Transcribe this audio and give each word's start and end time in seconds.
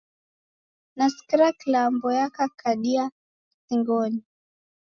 Nasikira 0.95 1.47
kilambo 1.59 2.07
yakakadia 2.19 3.03
singonyi 3.65 4.21